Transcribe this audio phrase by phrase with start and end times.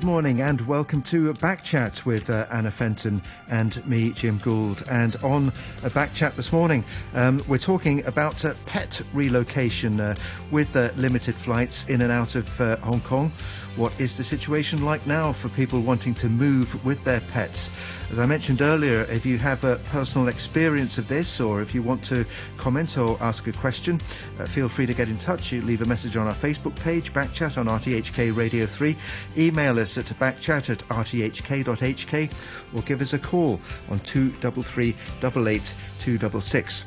[0.00, 3.20] good morning and welcome to Backchat with uh, Anna Fenton
[3.50, 4.82] and me, Jim Gould.
[4.88, 5.48] And on
[5.82, 10.14] a Backchat this morning, um, we're talking about uh, pet relocation uh,
[10.50, 13.30] with uh, limited flights in and out of uh, Hong Kong.
[13.76, 17.70] What is the situation like now for people wanting to move with their pets?
[18.10, 21.80] As I mentioned earlier, if you have a personal experience of this or if you
[21.80, 24.00] want to comment or ask a question,
[24.40, 25.52] uh, feel free to get in touch.
[25.52, 28.96] You leave a message on our Facebook page, Backchat on RTHK Radio 3.
[29.38, 32.32] Email us at backchat at rthk.hk
[32.74, 36.84] or give us a call on 233 266.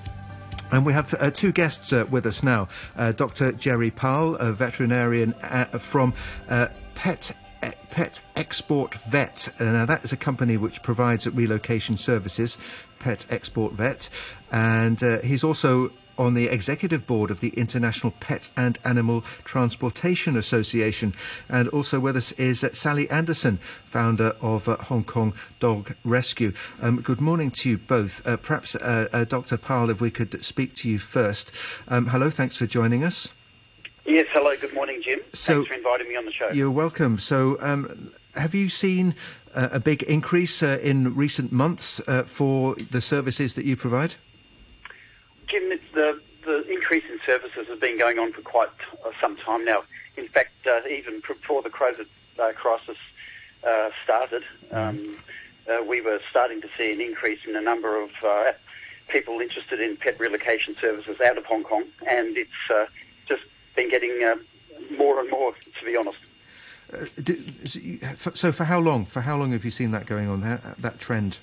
[0.74, 2.68] And we have uh, two guests uh, with us now.
[2.98, 3.52] Uh, Dr.
[3.52, 6.16] Gerry Pahl, a veterinarian uh, from
[6.50, 7.32] uh, Pet
[7.92, 9.54] Pet Export Vet.
[9.60, 12.58] Uh, now, that is a company which provides relocation services,
[12.98, 14.10] Pet Export Vet.
[14.52, 21.14] And he's also on the executive board of the International Pet and Animal Transportation Association.
[21.50, 26.54] And also with us is Sally Anderson, founder of uh, Hong Kong Dog Rescue.
[26.82, 28.26] Um, good morning to you both.
[28.26, 29.58] Uh, perhaps, uh, uh, Dr.
[29.58, 31.52] Pahl, if we could speak to you first.
[31.88, 33.32] Um, hello, thanks for joining us.
[34.06, 35.22] Yes, hello, good morning, Jim.
[35.34, 36.50] So Thanks for inviting me on the show.
[36.52, 37.18] You're welcome.
[37.18, 39.16] So, um, have you seen
[39.54, 44.16] uh, a big increase uh, in recent months uh, for the services that you provide?
[45.54, 48.70] Jim, the, the increase in services has been going on for quite
[49.06, 49.84] uh, some time now.
[50.18, 52.08] In fact, uh, even before the COVID
[52.40, 52.98] uh, crisis
[54.04, 55.18] started, um,
[55.88, 58.10] we were starting to see an increase in the number of
[59.08, 62.50] people interested in pet relocation services out of Hong Kong, and it's
[63.76, 64.36] been getting uh,
[64.98, 66.18] more and more, to be honest.
[66.92, 67.44] Uh, do,
[68.16, 69.06] so, for how long?
[69.06, 70.42] For how long have you seen that going on?
[70.42, 71.40] That, that trend?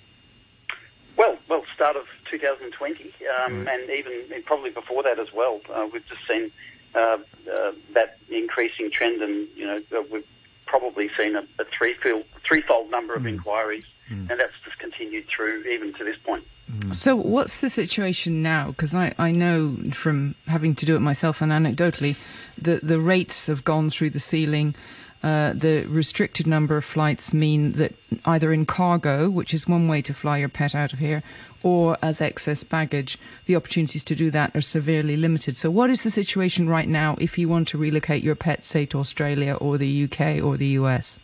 [1.17, 3.13] Well, well, start of 2020,
[3.45, 3.81] um, right.
[3.81, 5.61] and even probably before that as well.
[5.73, 6.51] Uh, we've just seen
[6.95, 7.19] uh,
[7.53, 10.27] uh, that increasing trend, and you know, uh, we've
[10.67, 13.31] probably seen a, a threefold, threefold number of mm.
[13.31, 14.31] inquiries, mm.
[14.31, 16.45] and that's just continued through even to this point.
[16.71, 16.95] Mm.
[16.95, 18.69] So, what's the situation now?
[18.69, 22.17] Because I, I know from having to do it myself and anecdotally,
[22.59, 24.75] that the rates have gone through the ceiling.
[25.23, 27.93] Uh, the restricted number of flights mean that
[28.25, 31.23] either in cargo, which is one way to fly your pet out of here,
[31.63, 35.57] or as excess baggage, the opportunities to do that are severely limited.
[35.57, 38.87] So, what is the situation right now if you want to relocate your pet, say,
[38.87, 41.19] to Australia or the UK or the US?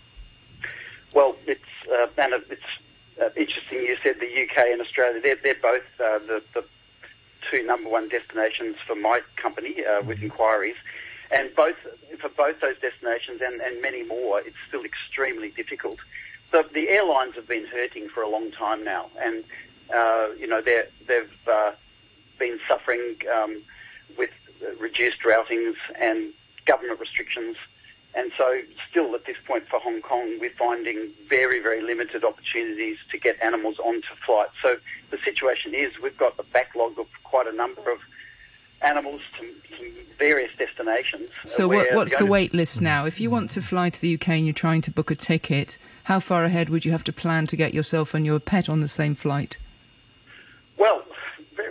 [1.15, 2.07] Well, it's uh,
[2.51, 2.63] it's
[3.19, 5.21] uh, interesting you said the UK and Australia.
[5.23, 6.65] They're, they're both uh, the, the
[7.51, 10.77] two number one destinations for my company uh, with inquiries.
[11.31, 11.77] And both
[12.21, 15.99] for both those destinations and, and many more, it's still extremely difficult.
[16.53, 19.45] The, the airlines have been hurting for a long time now, and
[19.95, 21.73] uh, you know they have uh,
[22.39, 23.63] been suffering um,
[24.17, 24.31] with
[24.79, 26.33] reduced routings and
[26.65, 27.57] government restrictions
[28.17, 28.61] and so,
[28.91, 33.37] still at this point for Hong Kong, we're finding very, very limited opportunities to get
[33.43, 34.55] animals onto flights.
[34.63, 34.79] So,
[35.11, 37.99] the situation is we've got a backlog of quite a number of
[38.87, 41.29] animals to, to various destinations.
[41.45, 43.05] So, what, what's the, the wait list now?
[43.05, 45.79] If you want to fly to the UK and you're trying to book a ticket,
[46.05, 48.81] how far ahead would you have to plan to get yourself and your pet on
[48.81, 49.57] the same flight?
[50.79, 51.03] Well,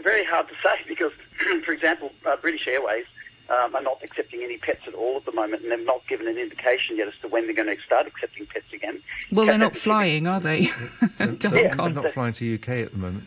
[0.04, 1.12] very hard to say because,
[1.66, 3.06] for example, uh, British Airways
[3.50, 6.28] um, are not accepting any pets at all at the moment, and they've not given
[6.28, 9.02] an indication yet as to when they're going to start accepting pets again.
[9.32, 10.72] Well, they're not flying, are they?
[11.18, 13.24] they're, they're, they're not flying to UK at the moment.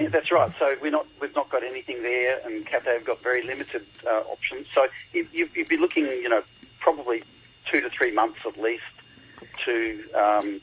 [0.00, 0.52] Yeah, that's right.
[0.58, 1.06] So we're not
[1.62, 4.66] anything there, and Cathay have got very limited uh, options.
[4.74, 6.42] So you, would be looking, you know,
[6.80, 7.22] probably
[7.70, 8.82] two to three months at least
[9.64, 10.60] to um,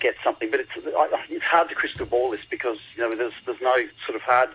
[0.00, 0.50] get something.
[0.50, 3.76] But it's it's hard to crystal ball this because you know there's there's no
[4.06, 4.50] sort of hard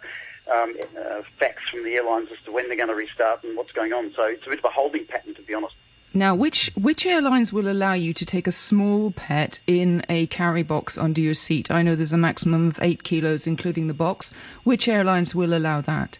[0.53, 3.71] um, uh, facts from the airlines as to when they're going to restart and what's
[3.71, 4.13] going on.
[4.15, 5.75] So it's a bit of a holding pattern, to be honest.
[6.13, 10.63] Now, which which airlines will allow you to take a small pet in a carry
[10.63, 11.69] box under your seat?
[11.69, 14.33] I know there's a maximum of eight kilos, including the box.
[14.63, 16.17] Which airlines will allow that?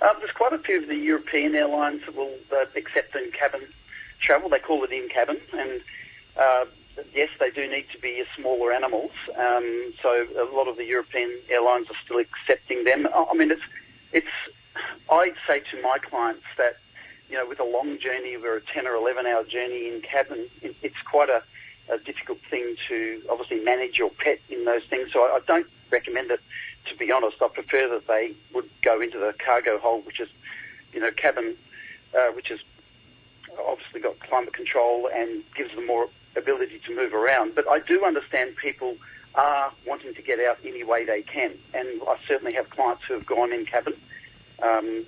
[0.00, 3.62] Uh, there's quite a few of the European airlines that will uh, accept in cabin
[4.20, 4.48] travel.
[4.48, 5.80] They call it in cabin, and
[6.36, 6.64] uh,
[7.14, 9.12] yes, they do need to be smaller animals.
[9.36, 13.08] Um, so a lot of the European airlines are still accepting them.
[13.14, 13.62] I mean, it's
[14.12, 14.26] it's.
[15.10, 16.76] I say to my clients that
[17.28, 20.48] you know, with a long journey or a ten or eleven hour journey in cabin,
[20.62, 21.42] it's quite a,
[21.92, 25.10] a, difficult thing to obviously manage your pet in those things.
[25.12, 26.40] So I, I don't recommend it.
[26.90, 30.28] To be honest, I prefer that they would go into the cargo hold, which is,
[30.92, 31.56] you know, cabin,
[32.16, 32.60] uh, which is
[33.66, 37.54] obviously got climate control and gives them more ability to move around.
[37.54, 38.96] But I do understand people
[39.34, 43.14] are wanting to get out any way they can, and I certainly have clients who
[43.14, 43.94] have gone in cabin.
[44.62, 45.06] Um,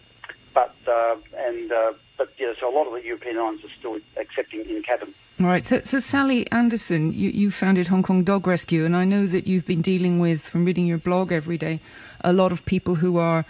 [0.54, 3.96] but uh, and uh, but yeah, so a lot of the European airlines are still
[4.18, 5.14] accepting in cabin.
[5.40, 5.64] All right.
[5.64, 9.46] So, so Sally Anderson, you, you founded Hong Kong Dog Rescue, and I know that
[9.46, 11.80] you've been dealing with, from reading your blog every day,
[12.20, 13.46] a lot of people who are,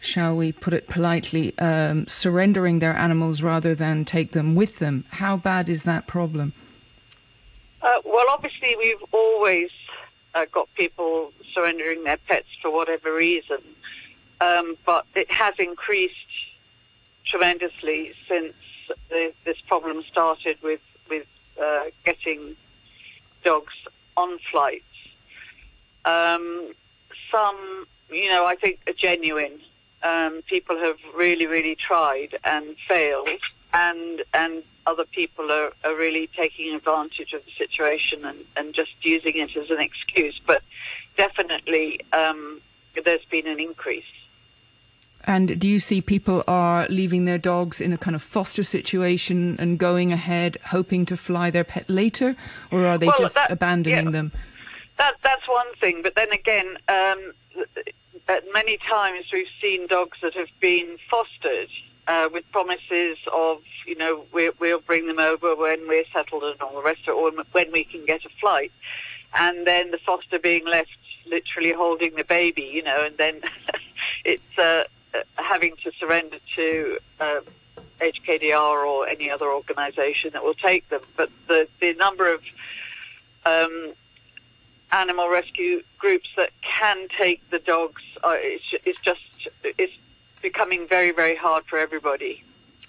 [0.00, 5.04] shall we put it politely, um, surrendering their animals rather than take them with them.
[5.10, 6.54] How bad is that problem?
[7.82, 9.70] Uh, well, obviously, we've always
[10.34, 13.58] uh, got people surrendering their pets for whatever reason,
[14.40, 16.16] um, but it has increased
[17.32, 18.52] tremendously since
[19.08, 21.26] the, this problem started with with
[21.60, 22.54] uh, getting
[23.42, 23.74] dogs
[24.16, 24.84] on flights.
[26.04, 26.72] Um,
[27.30, 29.60] some, you know, I think are genuine.
[30.02, 33.40] Um, people have really, really tried and failed,
[33.72, 38.90] and and other people are, are really taking advantage of the situation and, and just
[39.00, 40.40] using it as an excuse.
[40.44, 40.62] But
[41.16, 42.60] definitely, um,
[43.04, 44.04] there's been an increase.
[45.24, 49.56] And do you see people are leaving their dogs in a kind of foster situation
[49.58, 52.34] and going ahead, hoping to fly their pet later,
[52.70, 54.10] or are they Well, just that- abandoning yeah.
[54.10, 54.32] them?
[54.98, 57.32] That that's one thing, but then again, um,
[58.28, 61.70] at many times we've seen dogs that have been fostered
[62.06, 66.60] uh, with promises of, you know, we, we'll bring them over when we're settled and
[66.60, 68.70] all the rest of it, or when we can get a flight,
[69.34, 70.90] and then the foster being left
[71.26, 73.40] literally holding the baby, you know, and then
[74.24, 74.84] it's uh,
[75.36, 76.98] having to surrender to.
[77.20, 77.40] Uh,
[78.00, 82.40] HKDR or any other organisation that will take them, but the the number of
[83.46, 83.92] um,
[84.92, 89.20] animal rescue groups that can take the dogs uh, it's, it's just
[89.62, 89.92] it's
[90.42, 92.44] becoming very very hard for everybody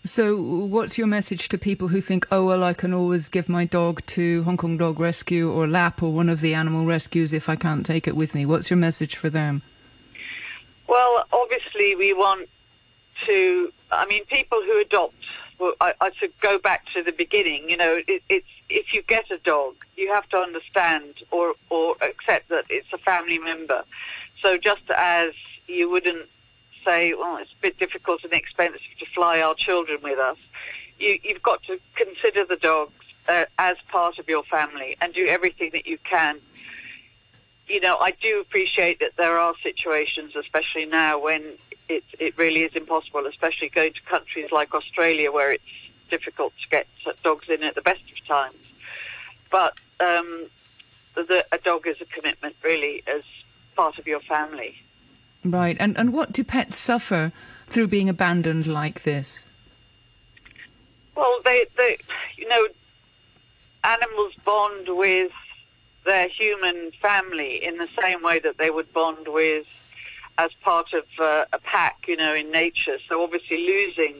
[0.05, 3.63] So, what's your message to people who think, oh, well, I can always give my
[3.63, 7.47] dog to Hong Kong Dog Rescue or LAP or one of the animal rescues if
[7.47, 8.45] I can't take it with me?
[8.45, 9.61] What's your message for them?
[10.93, 12.47] Well obviously we want
[13.25, 15.15] to i mean people who adopt
[15.59, 17.69] well, I, I should go back to the beginning.
[17.69, 21.95] You know, it, it's if you get a dog, you have to understand or or
[22.01, 23.83] accept that it's a family member.
[24.41, 25.31] So just as
[25.67, 26.27] you wouldn't
[26.83, 30.37] say, well, it's a bit difficult and expensive to fly our children with us,
[30.99, 32.91] you, you've got to consider the dogs
[33.29, 36.39] uh, as part of your family and do everything that you can.
[37.67, 41.43] You know, I do appreciate that there are situations, especially now, when
[41.87, 45.63] it, it really is impossible, especially going to countries like Australia where it's
[46.09, 46.87] difficult to get
[47.23, 48.55] dogs in at the best of times.
[49.49, 50.47] But um,
[51.15, 53.23] the, a dog is a commitment, really, as
[53.75, 54.75] part of your family.
[55.45, 55.77] Right.
[55.79, 57.31] And, and what do pets suffer
[57.67, 59.49] through being abandoned like this?
[61.15, 61.97] Well, they, they,
[62.37, 62.67] you know,
[63.83, 65.31] animals bond with
[66.05, 69.65] their human family in the same way that they would bond with
[70.37, 72.97] as part of uh, a pack, you know, in nature.
[73.07, 74.15] So obviously losing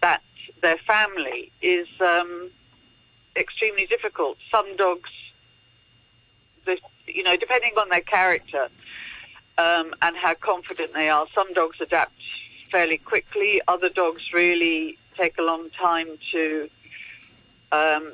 [0.00, 0.22] that
[0.62, 2.50] their family is um,
[3.36, 4.38] extremely difficult.
[4.50, 5.10] Some dogs,
[7.06, 8.68] you know, depending on their character
[9.56, 12.12] um, and how confident they are, some dogs adapt
[12.70, 13.60] fairly quickly.
[13.66, 16.70] Other dogs really take a long time to
[17.72, 18.12] um,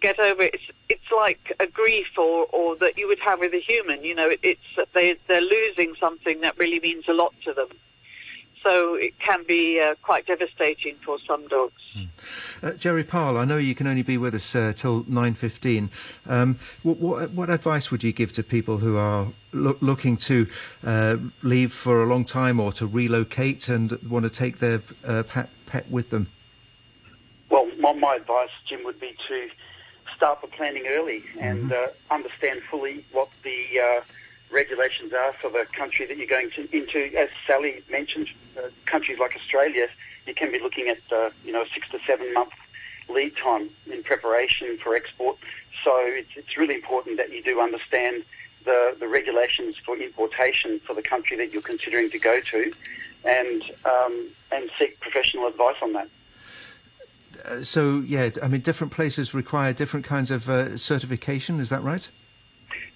[0.00, 0.54] get over it.
[0.54, 4.04] It's, it's like a grief or, or that you would have with a human.
[4.04, 4.60] You know, it, it's
[4.92, 7.68] they, they're losing something that really means a lot to them.
[8.62, 11.80] So it can be uh, quite devastating for some dogs.
[12.62, 15.88] Uh, Gerry Pahl, I know you can only be with us uh, till nine fifteen.
[16.26, 20.46] Um, what, what, what advice would you give to people who are loo- looking to
[20.84, 25.22] uh, leave for a long time or to relocate and want to take their uh,
[25.22, 26.28] pet, pet with them?
[27.48, 29.48] Well, my, my advice, Jim, would be to
[30.20, 34.02] start the planning early and uh, understand fully what the uh,
[34.52, 37.10] regulations are for the country that you're going to, into.
[37.16, 39.88] As Sally mentioned, uh, countries like Australia,
[40.26, 42.52] you can be looking at uh, you know six to seven month
[43.08, 45.38] lead time in preparation for export.
[45.82, 48.22] So it's, it's really important that you do understand
[48.66, 52.72] the, the regulations for importation for the country that you're considering to go to,
[53.24, 56.10] and um, and seek professional advice on that.
[57.44, 61.82] Uh, so, yeah, I mean, different places require different kinds of uh, certification, is that
[61.82, 62.08] right?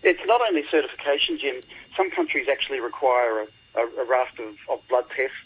[0.02, 1.62] It's not only certification, Jim.
[1.96, 5.36] Some countries actually require a, a, a raft of, of blood tests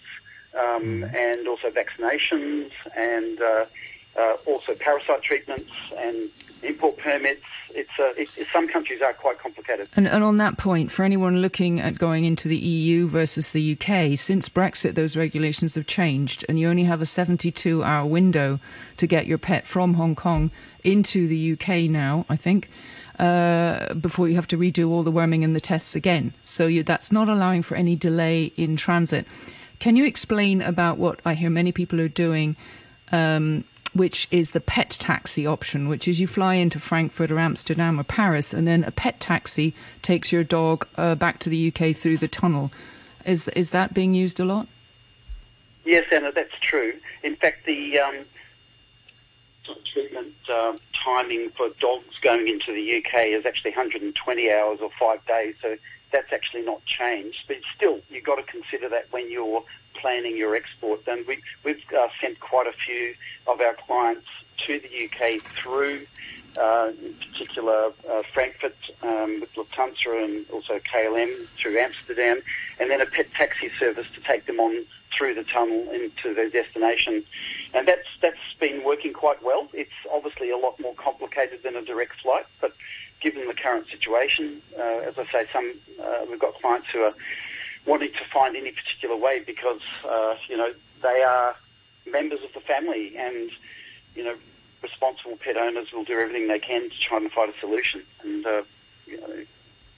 [0.58, 3.66] um, and also vaccinations and uh,
[4.16, 6.30] uh, also parasite treatments and
[6.62, 7.42] import permits.
[7.70, 9.88] It's, uh, it, some countries are quite complicated.
[9.94, 13.72] And, and on that point, for anyone looking at going into the EU versus the
[13.72, 18.58] UK, since Brexit, those regulations have changed, and you only have a 72 hour window
[18.96, 20.50] to get your pet from Hong Kong
[20.82, 22.70] into the UK now, I think.
[23.18, 26.32] Uh, before you have to redo all the worming and the tests again.
[26.44, 29.26] So you, that's not allowing for any delay in transit.
[29.80, 32.54] Can you explain about what I hear many people are doing
[33.10, 37.98] um, which is the pet taxi option, which is you fly into Frankfurt or Amsterdam
[37.98, 41.96] or Paris, and then a pet taxi takes your dog uh, back to the UK
[41.96, 42.70] through the tunnel.
[43.24, 44.68] Is is that being used a lot?
[45.84, 46.94] Yes, Anna, that's true.
[47.22, 48.24] In fact, the um,
[49.84, 55.24] treatment uh, timing for dogs going into the UK is actually 120 hours or five
[55.26, 55.76] days, so
[56.12, 57.44] that's actually not changed.
[57.46, 59.64] But still, you've got to consider that when you're
[60.00, 61.00] planning your export.
[61.06, 63.14] And we, we've uh, sent quite a few
[63.46, 64.26] of our clients
[64.66, 66.06] to the UK through,
[66.60, 72.40] uh, in particular, uh, Frankfurt um, with Lufthansa and also KLM through Amsterdam,
[72.80, 74.84] and then a pet taxi service to take them on
[75.16, 77.24] through the tunnel into their destination.
[77.74, 79.68] And that's that's been working quite well.
[79.72, 82.74] It's obviously a lot more complicated than a direct flight, but
[83.20, 87.14] given the current situation, uh, as I say, some uh, we've got clients who are
[87.88, 91.56] wanting to find any particular way because uh, you know they are
[92.06, 93.50] members of the family, and
[94.14, 94.36] you know
[94.82, 98.02] responsible pet owners will do everything they can to try and find a solution.
[98.22, 98.62] And uh,
[99.06, 99.44] you know,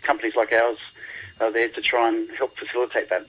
[0.02, 0.78] companies like ours
[1.40, 3.26] are there to try and help facilitate that.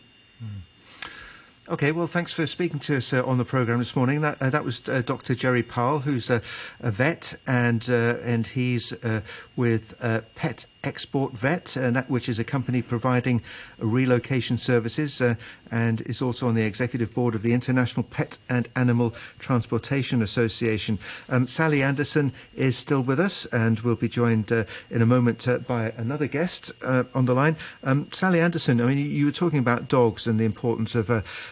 [1.71, 4.19] Okay, well, thanks for speaking to us uh, on the program this morning.
[4.19, 5.35] That, uh, that was uh, Dr.
[5.35, 6.41] Gerry Pahl, who's a,
[6.81, 9.21] a vet, and uh, and he's uh,
[9.55, 13.41] with uh, Pet Export Vet, that, which is a company providing
[13.77, 15.21] relocation services,
[15.69, 20.97] and is also on the executive board of the International Pet and Animal Transportation Association.
[21.29, 25.93] Um, Sally Anderson is still with us, and we'll be joined in a moment by
[25.97, 27.57] another guest on the line.
[27.83, 31.11] Um, Sally Anderson, I mean, you were talking about dogs and the importance of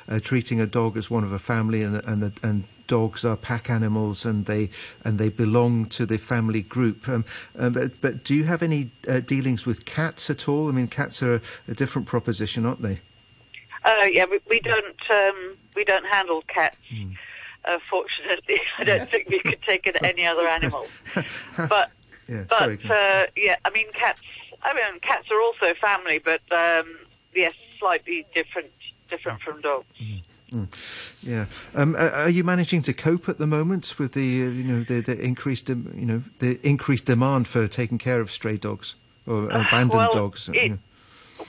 [0.09, 3.37] uh, treating a dog as one of a family, and and the, and dogs are
[3.37, 4.69] pack animals and they
[5.05, 7.07] and they belong to the family group.
[7.07, 7.23] Um,
[7.57, 10.67] um, but, but, do you have any uh, dealings with cats at all?
[10.67, 12.99] I mean, cats are a, a different proposition, aren't they?
[13.85, 16.77] Uh, yeah, we, we don't um, we don't handle cats.
[16.93, 17.15] Mm.
[17.63, 20.85] Uh, fortunately, I don't think we could take it any other animal.
[21.55, 21.91] But
[22.27, 24.21] yeah, but sorry, uh, yeah, I mean cats.
[24.61, 26.97] I mean cats are also family, but um,
[27.33, 28.71] yes, slightly different
[29.09, 29.85] different from dogs.
[30.01, 30.21] Mm.
[30.51, 30.67] Mm.
[31.21, 31.45] Yeah.
[31.75, 35.01] Um, are you managing to cope at the moment with the uh, you know the,
[35.01, 38.95] the, increased you know the increased demand for taking care of stray dogs
[39.27, 40.49] or abandoned well, dogs?
[40.51, 40.79] It,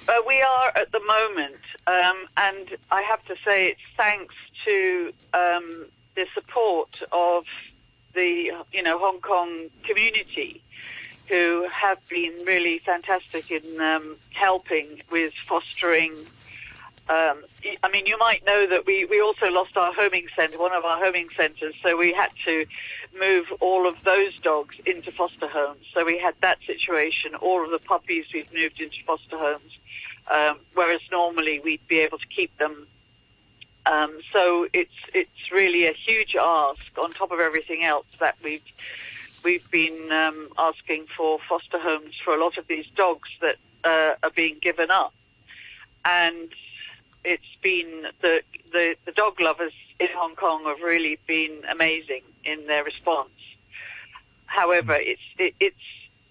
[0.08, 4.34] uh, we are at the moment, um, and I have to say it's thanks
[4.66, 7.44] to um, the support of
[8.14, 10.62] the you know Hong Kong community
[11.28, 16.12] who have been really fantastic in um, helping with fostering
[17.10, 17.42] um,
[17.82, 20.84] I mean, you might know that we, we also lost our homing centre, one of
[20.84, 22.66] our homing centres, so we had to
[23.18, 25.84] move all of those dogs into foster homes.
[25.92, 27.34] So we had that situation.
[27.34, 29.76] All of the puppies we've moved into foster homes,
[30.30, 32.86] um, whereas normally we'd be able to keep them.
[33.86, 38.62] Um, so it's it's really a huge ask on top of everything else that we've
[39.44, 44.14] we've been um, asking for foster homes for a lot of these dogs that uh,
[44.22, 45.12] are being given up,
[46.04, 46.50] and
[47.24, 52.66] it's been the, the, the dog lovers in Hong Kong have really been amazing in
[52.66, 53.30] their response.
[54.46, 55.02] However, mm.
[55.02, 55.76] it's it, it's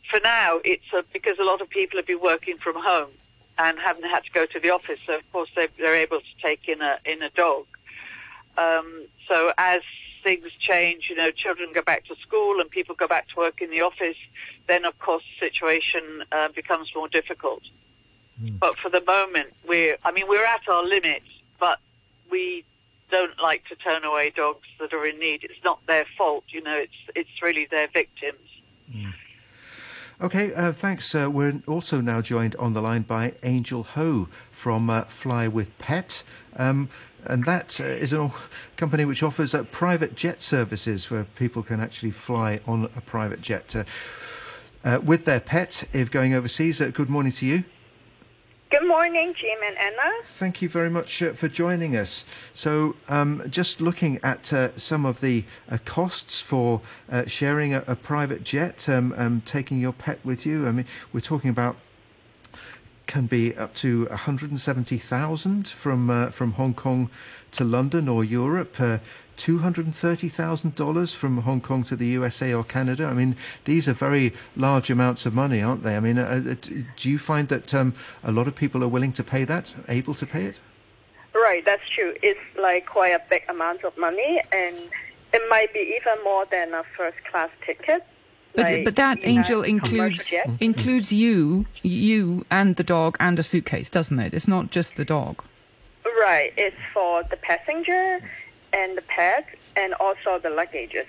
[0.10, 3.12] for now it's a, because a lot of people have been working from home
[3.58, 5.00] and haven't had to go to the office.
[5.06, 7.66] So of course they, they're able to take in a in a dog.
[8.58, 9.82] Um, so as
[10.24, 13.62] things change, you know, children go back to school and people go back to work
[13.62, 14.18] in the office,
[14.68, 17.62] then of course the situation uh, becomes more difficult.
[18.42, 18.60] Mm.
[18.60, 21.24] But for the moment, we're, I mean, we're at our limit,
[21.60, 21.80] but
[22.32, 22.66] we
[23.12, 25.44] don't like to turn away dogs that are in need.
[25.44, 28.40] It's not their fault, you know, it's, it's really their victims.
[28.94, 29.14] Mm.
[30.22, 31.16] Okay, uh, thanks.
[31.16, 35.78] Uh, we're also now joined on the line by Angel Ho from uh, Fly with
[35.80, 36.24] Pet.
[36.58, 36.90] Um,
[37.24, 38.32] and that uh, is a
[38.76, 43.42] company which offers uh, private jet services where people can actually fly on a private
[43.42, 43.74] jet
[44.84, 46.80] uh, with their pet if going overseas.
[46.80, 47.64] good morning to you.
[48.70, 50.12] Good morning, Jim and Anna.
[50.26, 52.24] Thank you very much uh, for joining us.
[52.54, 57.84] So, um, just looking at uh, some of the uh, costs for uh, sharing a,
[57.88, 60.68] a, private jet, um, um, taking your pet with you.
[60.68, 61.78] I mean, we're talking about
[63.08, 67.10] can be up to 170,000 from uh, from Hong Kong
[67.54, 68.76] to London or Europe.
[69.40, 73.06] Uh, $230,000 from Hong Kong to the USA or Canada?
[73.06, 75.96] I mean, these are very large amounts of money, aren't they?
[75.96, 76.56] I mean, uh, uh
[76.98, 77.94] do you find that um,
[78.24, 80.60] a lot of people are willing to pay that, able to pay it?
[81.34, 82.14] Right, that's true.
[82.22, 84.76] It's like quite a big amount of money, and
[85.34, 88.04] it might be even more than a first class ticket.
[88.56, 93.90] But, like but that angel includes includes you, you and the dog and a suitcase,
[93.92, 94.34] doesn't it?
[94.34, 95.44] It's not just the dog.
[96.04, 96.52] Right.
[96.58, 98.20] It's for the passenger
[98.74, 99.46] and the pet,
[99.76, 101.08] and also the luggages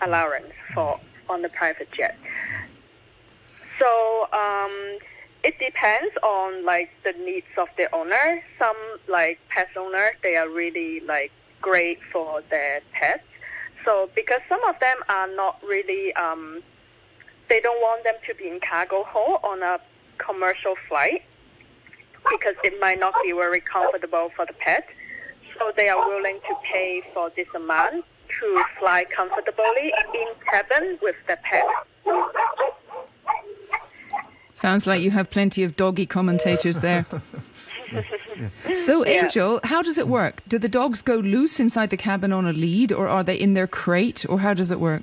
[0.00, 2.16] allowance for on the private jet.
[3.78, 4.98] So um,
[5.42, 8.42] it depends on like the needs of the owner.
[8.58, 8.76] Some
[9.08, 13.24] like pet owner, they are really like great for their pets.
[13.84, 16.62] So because some of them are not really, um,
[17.48, 19.80] they don't want them to be in cargo hold on a
[20.18, 21.22] commercial flight
[22.30, 24.88] because it might not be very comfortable for the pet.
[25.58, 28.04] So they are willing to pay for this amount
[28.40, 31.64] to fly comfortably in cabin with the pet.
[34.54, 37.06] Sounds like you have plenty of doggy commentators there.
[38.74, 39.24] So, Yeah.
[39.24, 40.42] Angel, how does it work?
[40.48, 43.52] Do the dogs go loose inside the cabin on a lead, or are they in
[43.52, 45.02] their crate, or how does it work?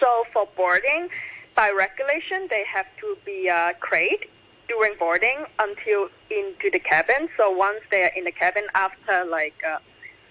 [0.00, 1.08] So for boarding,
[1.54, 4.30] by regulation, they have to be uh, crate
[4.68, 7.28] during boarding until into the cabin.
[7.36, 9.78] So once they are in the cabin after like uh,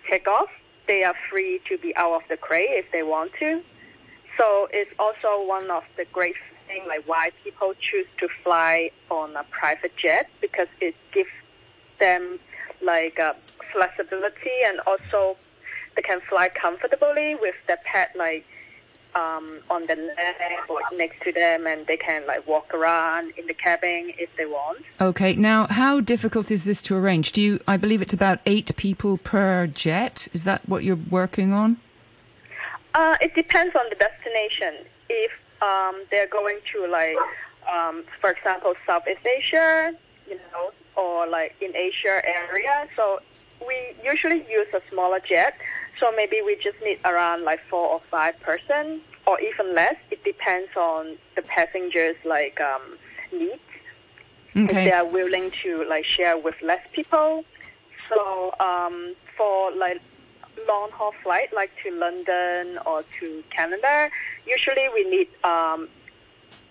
[0.10, 0.50] takeoff,
[0.88, 3.62] they are free to be out of the crate if they want to.
[4.38, 6.36] So it's also one of the great
[6.68, 11.30] things like why people choose to fly on a private jet because it gives
[12.00, 12.40] them
[12.82, 13.34] like uh,
[13.74, 15.38] flexibility and also
[15.96, 18.46] they can fly comfortably with the pet like
[19.16, 20.36] um, on the leg
[20.70, 24.46] or next to them and they can like walk around in the cabin if they
[24.46, 24.84] want.
[25.02, 27.32] Okay, now how difficult is this to arrange?
[27.32, 27.60] Do you?
[27.68, 30.28] I believe it's about eight people per jet.
[30.34, 31.78] Is that what you're working on?
[32.94, 34.86] Uh, it depends on the destination.
[35.10, 37.18] If um, they're going to like,
[37.72, 39.94] um, for example, Southeast Asia,
[40.28, 43.20] you know, or like in Asia area, so
[43.66, 45.56] we usually use a smaller jet.
[46.00, 49.96] So maybe we just need around like four or five person, or even less.
[50.12, 52.98] It depends on the passengers' like um,
[53.32, 53.60] needs.
[54.54, 57.46] If they are willing to like share with less people.
[58.10, 60.02] So um, for like
[60.68, 64.10] long haul flight, like to London or to Canada,
[64.48, 65.88] usually we need um,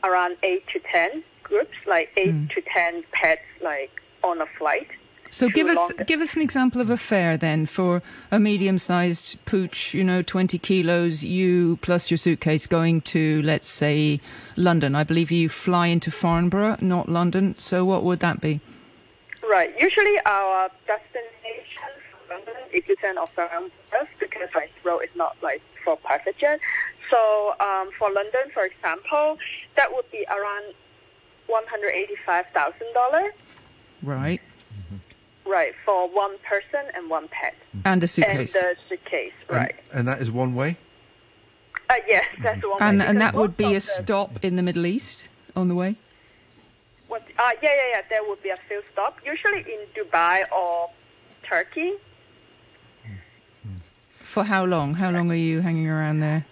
[0.02, 3.90] around eight to ten groups, like eight to ten pets, like
[4.24, 4.88] on a flight.
[5.30, 5.90] So give us long.
[6.06, 10.58] give us an example of a fare then for a medium-sized pooch, you know, 20
[10.58, 14.20] kilos, you plus your suitcase going to, let's say,
[14.56, 14.94] London.
[14.94, 17.54] I believe you fly into Farnborough, not London.
[17.58, 18.60] So what would that be?
[19.48, 19.74] Right.
[19.80, 23.70] Usually our destination for London is Luton or Farnborough
[24.18, 26.60] because like road is not like for private jet.
[27.10, 29.38] So um, for London, for example,
[29.76, 30.74] that would be around
[31.46, 33.32] one hundred eighty-five thousand dollars.
[34.02, 34.40] Right.
[35.46, 37.54] Right for one person and one pet
[37.84, 38.52] And a and suitcase.
[38.52, 39.32] the suitcase.
[39.48, 39.74] And, Right.
[39.92, 40.76] and that is one way?
[41.88, 42.82] Uh, yes, that's one.
[42.82, 45.74] And, way, and that would be a the- stop in the Middle East on the
[45.74, 45.94] way?
[47.06, 48.02] What, uh, yeah, yeah, yeah.
[48.10, 50.90] There would be a few stop, usually in Dubai or
[51.44, 51.92] Turkey.
[54.18, 54.94] For how long?
[54.94, 56.44] How long are you hanging around there?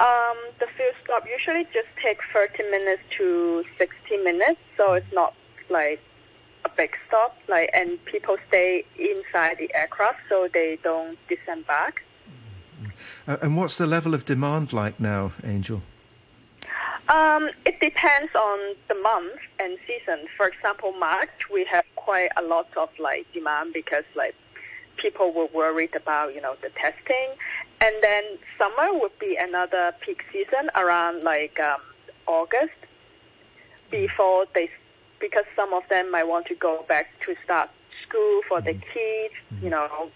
[0.00, 5.34] Um, the field stop usually just takes 30 minutes to 60 minutes, so it's not
[5.70, 6.00] like
[6.72, 7.36] a big stop.
[7.48, 12.02] Like, and people stay inside the aircraft, so they don't disembark.
[13.26, 15.82] Uh, and what's the level of demand like now, Angel?
[17.08, 20.26] Um, it depends on the month and season.
[20.36, 24.34] For example, March we have quite a lot of like demand because like
[24.96, 27.28] people were worried about you know the testing,
[27.80, 28.22] and then
[28.56, 31.80] summer would be another peak season around like um,
[32.26, 32.72] August
[33.90, 34.70] before they
[35.22, 37.70] because some of them might want to go back to start
[38.06, 40.10] school for the kids, you know.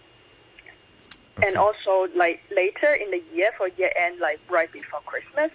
[1.41, 5.51] And also, like later in the year for year end, like right before Christmas,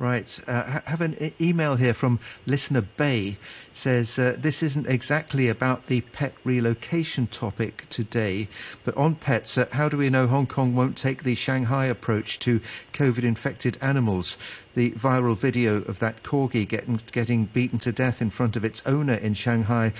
[0.00, 0.40] Right.
[0.46, 3.36] Uh, have an e- email here from listener Bay.
[3.74, 8.48] Says uh, this isn't exactly about the pet relocation topic today,
[8.82, 12.38] but on pets, uh, how do we know Hong Kong won't take the Shanghai approach
[12.40, 12.60] to
[12.94, 14.38] COVID-infected animals?
[14.74, 18.82] The viral video of that corgi getting getting beaten to death in front of its
[18.86, 19.92] owner in Shanghai,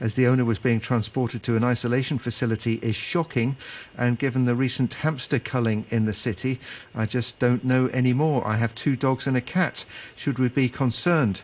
[0.00, 3.56] as the owner was being transported to an isolation facility, is shocking.
[3.96, 6.60] And given the recent hamster culling in the city,
[6.94, 8.46] I just don't know anymore.
[8.46, 9.86] I have two dogs and a cat.
[10.14, 11.40] Should we be concerned?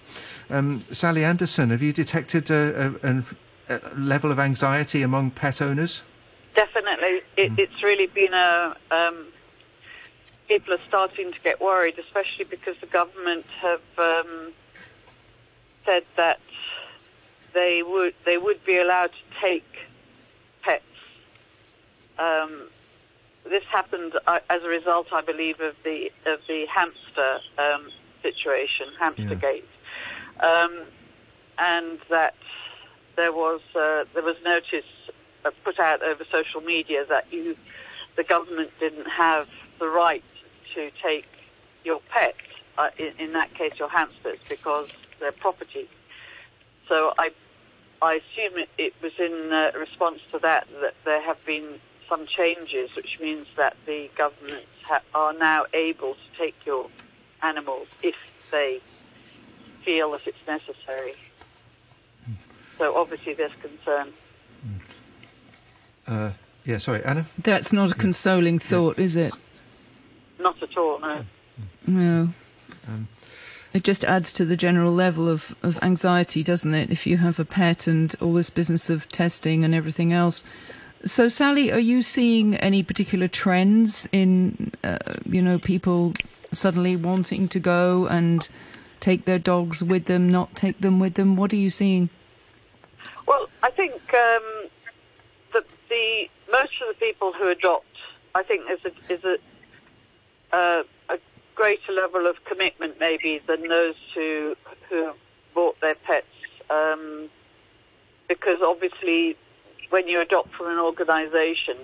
[0.51, 3.25] Um, Sally Anderson, have you detected a, a,
[3.71, 6.03] a level of anxiety among pet owners?
[6.55, 8.77] Definitely, it, it's really been a.
[8.91, 9.27] Um,
[10.49, 14.53] people are starting to get worried, especially because the government have um,
[15.85, 16.41] said that
[17.53, 19.65] they would they would be allowed to take
[20.63, 20.85] pets.
[22.19, 22.69] Um,
[23.45, 27.91] this happened uh, as a result, I believe, of the of the hamster um,
[28.23, 29.65] situation, Hamstergate,
[30.41, 30.83] um,
[31.59, 32.35] and that
[33.17, 34.85] there was uh, there was notice
[35.45, 37.57] uh, put out over social media that you,
[38.17, 40.25] the government didn't have the right
[40.75, 41.27] to take
[41.85, 42.35] your pet,
[42.79, 44.89] uh, in, in that case your hamsters, because
[45.21, 45.89] they're property.
[46.89, 47.31] So I,
[48.03, 52.27] I assume it, it was in uh, response to that that there have been some
[52.27, 56.89] changes, which means that the governments ha- are now able to take your
[57.43, 58.15] animals if
[58.51, 58.81] they
[59.85, 61.15] feel that it's necessary.
[62.79, 64.13] So obviously there's concern.
[66.07, 66.33] Uh,
[66.65, 67.27] yeah, sorry, Anna.
[67.39, 69.33] That's not a consoling thought, is it?
[70.39, 71.25] Not at all, no.
[71.87, 72.29] No.
[72.89, 73.09] Um,
[73.73, 76.91] It just adds to the general level of, of anxiety, doesn't it?
[76.91, 80.45] If you have a pet and all this business of testing and everything else.
[81.05, 86.15] So, Sally, are you seeing any particular trends in, uh, you know, people
[86.53, 88.49] suddenly wanting to go and
[89.01, 91.37] take their dogs with them, not take them with them?
[91.37, 92.11] What are you seeing?
[93.27, 94.71] Well, I think um,
[95.53, 97.97] that the most of the people who adopt,
[98.35, 99.37] I think, is a, is a,
[100.55, 101.19] uh, a
[101.57, 104.57] greater level of commitment maybe than those who
[104.89, 105.13] who
[105.53, 106.37] bought their pets,
[106.71, 107.29] um,
[108.29, 109.37] because obviously,
[109.91, 111.77] when you adopt from an organisation,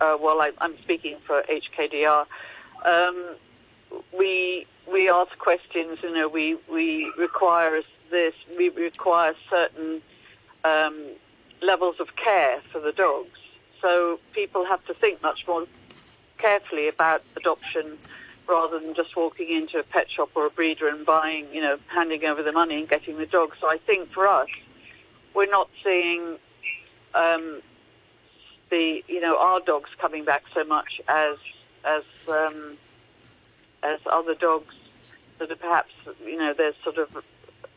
[0.00, 2.26] uh, well, I, I'm speaking for HKDR.
[2.84, 3.36] Um,
[4.18, 5.98] we we ask questions.
[6.02, 8.34] You know, we we require this.
[8.58, 10.02] We require certain
[10.64, 10.96] um,
[11.62, 13.38] levels of care for the dogs.
[13.80, 15.66] So people have to think much more
[16.46, 17.98] carefully about adoption
[18.48, 21.76] rather than just walking into a pet shop or a breeder and buying, you know,
[21.88, 23.50] handing over the money and getting the dog.
[23.60, 24.48] So I think for us,
[25.34, 26.36] we're not seeing
[27.14, 27.60] um,
[28.70, 31.36] the, you know, our dogs coming back so much as
[31.84, 32.76] as um,
[33.82, 34.74] as other dogs
[35.38, 35.92] that are perhaps,
[36.24, 37.08] you know, there's sort of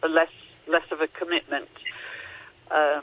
[0.03, 0.35] a less
[0.67, 1.69] less of a commitment
[2.69, 3.01] uh,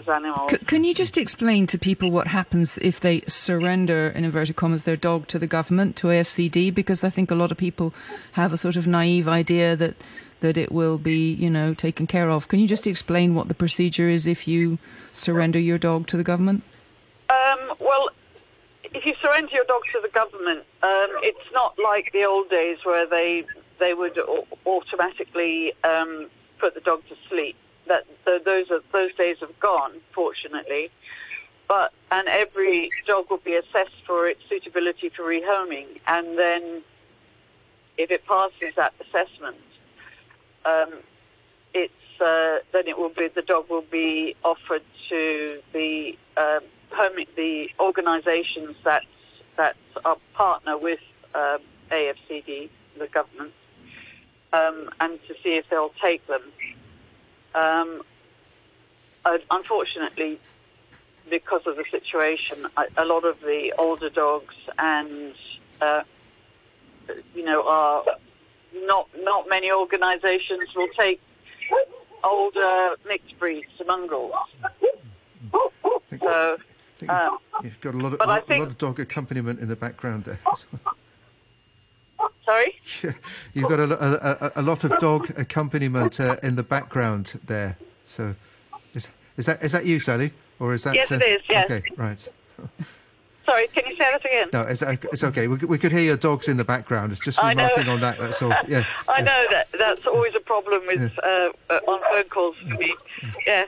[0.00, 0.50] those animals.
[0.50, 4.84] C- can you just explain to people what happens if they surrender, in inverted commas,
[4.84, 6.74] their dog to the government, to AFCD?
[6.74, 7.94] Because I think a lot of people
[8.32, 9.94] have a sort of naive idea that
[10.40, 12.48] that it will be, you know, taken care of.
[12.48, 14.78] Can you just explain what the procedure is if you
[15.12, 16.62] surrender your dog to the government?
[17.28, 18.08] Um, well,
[18.94, 22.78] if you surrender your dog to the government, um, it's not like the old days
[22.84, 23.44] where they
[23.78, 24.18] they would
[24.66, 27.56] automatically um, put the dog to sleep.
[27.90, 30.90] That th- those are, those days have gone, fortunately.
[31.66, 36.82] But and every dog will be assessed for its suitability for rehoming, and then
[37.98, 39.56] if it passes that assessment,
[40.64, 40.90] um,
[41.74, 46.60] it's uh, then it will be the dog will be offered to the um,
[47.36, 49.02] the organisations that
[49.56, 49.74] that
[50.04, 51.00] are partner with
[51.34, 51.58] um,
[51.90, 53.52] AFCD, the government,
[54.52, 56.42] um, and to see if they'll take them.
[57.54, 58.02] Um,
[59.24, 60.40] uh, unfortunately,
[61.28, 65.34] because of the situation, a, lot of the older dogs and
[65.80, 66.02] uh,
[67.34, 68.04] you know are
[68.74, 71.20] not not many organisations will take
[72.24, 74.34] older mixed breeds, mongrels.
[76.18, 76.58] So.
[77.08, 80.24] Um, you've got a lot of lot, think- lot of dog accompaniment in the background
[80.24, 80.38] there.
[82.50, 82.80] Sorry.
[83.54, 87.76] you've got a, a, a, a lot of dog accompaniment uh, in the background there.
[88.04, 88.34] So,
[88.92, 90.96] is, is that is that you, Sally, or is that?
[90.96, 91.70] Yes, uh, it is, yes.
[91.70, 92.28] Okay, right.
[93.46, 93.68] Sorry.
[93.68, 94.48] Can you say that again?
[94.52, 95.46] No, it's, it's okay.
[95.48, 97.12] We, could- we could hear your dogs in the background.
[97.12, 98.18] It's just remarking on that.
[98.18, 98.52] That's all.
[98.68, 98.84] Yeah.
[99.08, 102.94] I know that that's always a problem with uh, uh, on phone calls for me.
[103.46, 103.64] Yeah.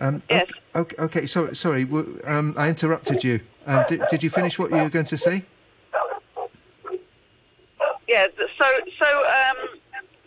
[0.00, 0.48] Um, Yes.
[0.74, 0.96] Okay.
[0.98, 1.26] Okay.
[1.26, 1.82] So, sorry.
[2.24, 3.40] Um, I interrupted you.
[3.66, 5.44] Um, did, did you finish what you were going to say?
[8.08, 8.26] Yeah.
[8.38, 8.64] So
[8.98, 9.78] so um,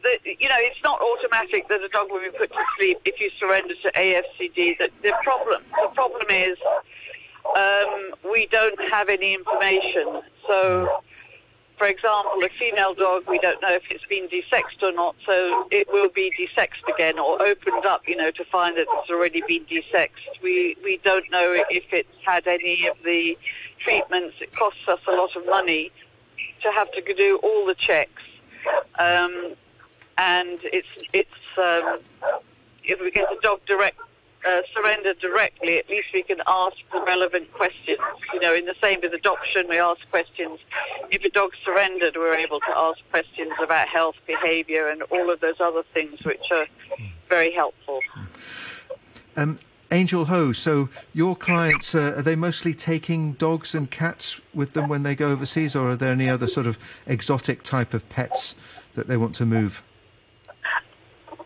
[0.03, 3.19] the, you know it's not automatic that a dog will be put to sleep if
[3.19, 4.77] you surrender to AFCD.
[4.77, 6.57] The, the problem the problem is
[7.57, 10.21] um, we don't have any information.
[10.47, 11.01] So.
[11.77, 15.67] For example, a female dog, we don't know if it's been desexed or not, so
[15.71, 19.41] it will be desexed again or opened up, you know, to find that it's already
[19.47, 20.43] been desexed.
[20.43, 23.35] We we don't know if it's had any of the
[23.79, 24.35] treatments.
[24.41, 25.91] It costs us a lot of money
[26.63, 28.23] to have to do all the checks,
[28.99, 29.55] um,
[30.17, 31.99] and it's it's um,
[32.83, 33.99] if we get the dog direct
[34.47, 37.99] uh, surrendered directly, at least we can ask the relevant questions.
[38.33, 40.59] You know, in the same with adoption, we ask questions.
[41.11, 45.39] If a dog's surrendered, we're able to ask questions about health, behaviour, and all of
[45.41, 46.65] those other things, which are
[47.29, 47.99] very helpful.
[49.35, 49.59] Um,
[49.91, 50.51] Angel Ho.
[50.53, 55.15] So, your clients uh, are they mostly taking dogs and cats with them when they
[55.15, 58.55] go overseas, or are there any other sort of exotic type of pets
[58.95, 59.83] that they want to move?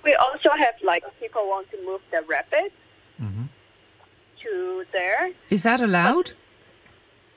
[0.04, 2.76] We also have like people want to move the rabbits
[4.44, 5.32] to there.
[5.50, 6.32] Is that allowed?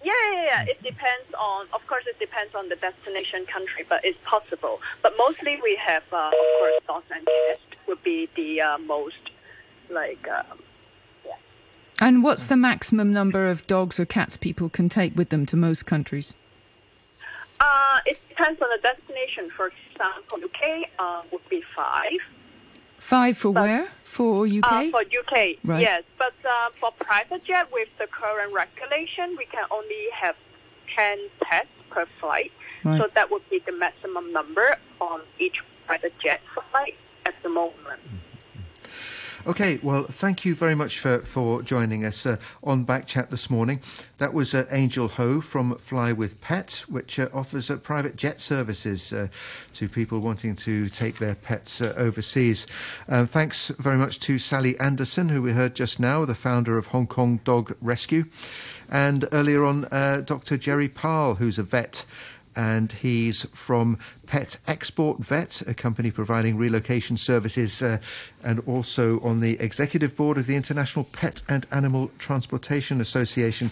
[0.05, 0.62] Yeah, yeah, yeah.
[0.68, 4.81] It depends on, of course, it depends on the destination country, but it's possible.
[5.03, 9.31] But mostly we have, uh, of course, dogs and cats would be the uh, most,
[9.90, 10.59] like, um,
[12.01, 15.57] And what's the maximum number of dogs or cats people can take with them to
[15.57, 16.35] most countries?
[17.61, 19.51] uh, it depends on the destination.
[19.57, 22.21] For example, UK uh, would be five.
[22.99, 23.89] Five for But- where?
[24.05, 24.63] For UK?
[24.63, 25.81] Uh, for UK, Right.
[25.83, 26.03] yes.
[26.19, 30.37] But uh, for private jet, with the current regulation, we can only have
[30.95, 32.53] 10 pets per flight.
[32.85, 32.99] Right.
[33.01, 38.01] So that would be the maximum number on each private jet flight at the moment.
[39.46, 43.81] Okay, well, thank you very much for, for joining us uh, on Backchat this morning.
[44.18, 48.40] That was uh, Angel Ho from Fly with Pet, which uh, offers uh, private jet
[48.40, 49.29] services uh,
[49.74, 52.66] to people wanting to take their pets uh, overseas.
[53.09, 56.88] Um, thanks very much to Sally Anderson, who we heard just now, the founder of
[56.88, 58.24] Hong Kong Dog Rescue,
[58.90, 59.83] and earlier on,
[60.24, 60.57] Dr.
[60.57, 62.05] Gerry Pahl, who's a vet
[62.59, 67.99] and he's from Pet Export Vet, a company providing relocation services, uh,
[68.42, 73.71] and also on the executive board of the International Pet and Animal Transportation Association.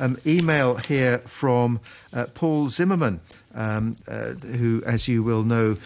[0.00, 1.80] Um, email here from
[2.12, 3.18] uh, Paul Zimmerman,
[3.56, 5.76] um, uh, who, as you will know,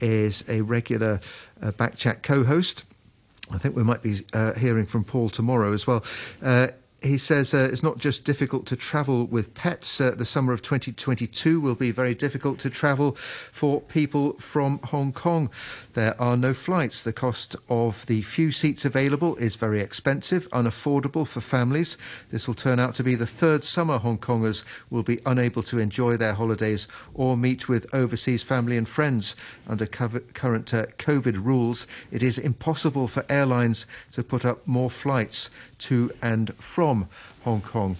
[0.00, 1.20] is a regular
[1.62, 2.82] uh, Backchat co-host.
[3.52, 6.02] I think we might be uh, hearing from Paul tomorrow as well.
[6.42, 6.68] Uh,
[7.02, 10.00] he says uh, it's not just difficult to travel with pets.
[10.00, 13.12] Uh, the summer of 2022 will be very difficult to travel
[13.52, 15.50] for people from Hong Kong.
[15.94, 17.02] There are no flights.
[17.02, 21.96] The cost of the few seats available is very expensive, unaffordable for families.
[22.30, 25.78] This will turn out to be the third summer Hong Kongers will be unable to
[25.78, 29.36] enjoy their holidays or meet with overseas family and friends.
[29.66, 35.50] Under current uh, COVID rules, it is impossible for airlines to put up more flights
[35.78, 36.89] to and from
[37.44, 37.96] Hong Kong.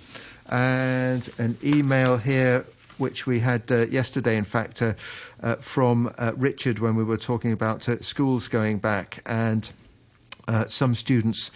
[0.49, 2.67] And an email here,
[2.99, 4.95] which we had uh, yesterday, in fact, uh,
[5.43, 9.71] uh, from uh, Richard when we were talking about uh, schools going back and.
[10.49, 11.53] Uh, some students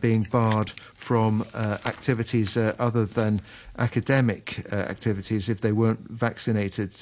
[0.00, 1.44] being barred from
[1.86, 3.40] activities other than
[3.78, 6.94] academic activities if they weren't vaccinated.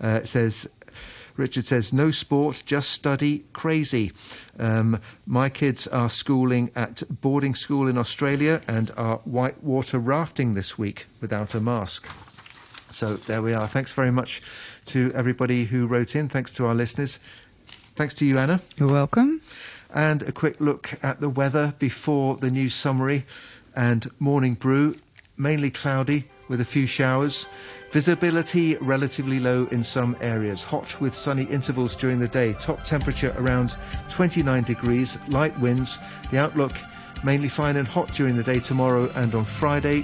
[0.00, 0.68] It says
[1.36, 4.12] Richard says, no sport, just study, crazy.
[4.58, 10.78] Um, my kids are schooling at boarding school in Australia and are whitewater rafting this
[10.78, 12.08] week without a mask.
[12.92, 13.66] So there we are.
[13.66, 14.40] Thanks very much
[14.86, 16.28] to everybody who wrote in.
[16.28, 17.18] Thanks to our listeners.
[17.96, 18.60] Thanks to you, Anna.
[18.76, 19.40] You're welcome.
[19.92, 23.26] And a quick look at the weather before the news summary
[23.74, 24.94] and morning brew.
[25.36, 27.48] Mainly cloudy with a few showers.
[27.94, 30.64] Visibility relatively low in some areas.
[30.64, 32.52] Hot with sunny intervals during the day.
[32.54, 33.76] Top temperature around
[34.10, 35.16] 29 degrees.
[35.28, 36.00] Light winds.
[36.32, 36.72] The outlook
[37.22, 40.02] mainly fine and hot during the day tomorrow and on Friday.